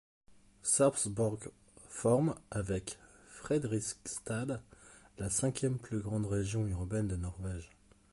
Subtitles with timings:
[0.63, 1.51] Sarpsborg
[1.87, 2.97] forme, avec
[3.29, 4.59] Fredrikstad,
[5.19, 7.69] la cinquième plus grande région urbaine de la Norvège.